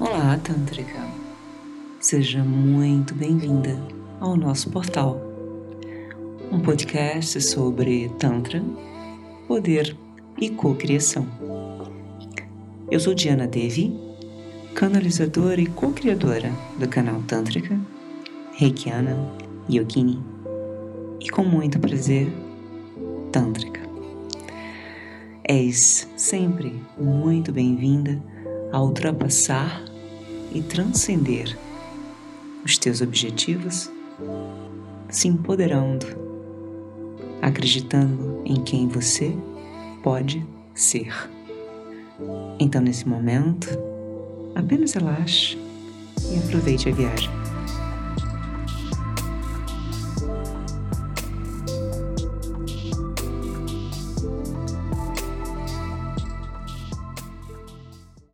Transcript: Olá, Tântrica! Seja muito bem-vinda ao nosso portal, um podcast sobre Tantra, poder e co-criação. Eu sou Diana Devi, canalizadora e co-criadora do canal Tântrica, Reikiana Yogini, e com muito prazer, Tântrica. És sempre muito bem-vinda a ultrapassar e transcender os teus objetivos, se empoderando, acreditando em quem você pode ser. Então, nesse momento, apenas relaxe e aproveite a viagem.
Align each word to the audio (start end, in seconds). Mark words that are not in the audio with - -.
Olá, 0.00 0.36
Tântrica! 0.42 0.98
Seja 2.00 2.42
muito 2.42 3.14
bem-vinda 3.14 3.78
ao 4.18 4.36
nosso 4.36 4.68
portal, 4.68 5.20
um 6.50 6.58
podcast 6.58 7.40
sobre 7.40 8.08
Tantra, 8.18 8.60
poder 9.46 9.96
e 10.36 10.50
co-criação. 10.50 11.24
Eu 12.90 12.98
sou 12.98 13.14
Diana 13.14 13.46
Devi, 13.46 13.96
canalizadora 14.74 15.60
e 15.60 15.66
co-criadora 15.66 16.50
do 16.76 16.88
canal 16.88 17.22
Tântrica, 17.22 17.78
Reikiana 18.54 19.16
Yogini, 19.70 20.20
e 21.20 21.30
com 21.30 21.44
muito 21.44 21.78
prazer, 21.78 22.26
Tântrica. 23.30 23.80
És 25.44 26.08
sempre 26.16 26.82
muito 26.98 27.52
bem-vinda 27.52 28.20
a 28.74 28.82
ultrapassar 28.82 29.84
e 30.52 30.60
transcender 30.60 31.56
os 32.64 32.76
teus 32.76 33.00
objetivos, 33.00 33.88
se 35.08 35.28
empoderando, 35.28 36.04
acreditando 37.40 38.42
em 38.44 38.64
quem 38.64 38.88
você 38.88 39.32
pode 40.02 40.44
ser. 40.74 41.14
Então, 42.58 42.80
nesse 42.80 43.08
momento, 43.08 43.68
apenas 44.56 44.94
relaxe 44.94 45.56
e 46.32 46.38
aproveite 46.38 46.88
a 46.88 46.92
viagem. 46.92 47.53